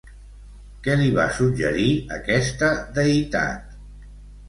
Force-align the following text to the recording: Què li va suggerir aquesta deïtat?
Què 0.87 0.95
li 1.01 1.09
va 1.19 1.27
suggerir 1.41 1.87
aquesta 2.19 2.73
deïtat? 3.01 3.73